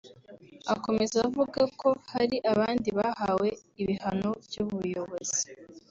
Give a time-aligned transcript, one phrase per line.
[0.73, 3.47] Akomeza avuga ko hari abandi bahawe
[3.81, 5.41] ibihano by’ubuyobozi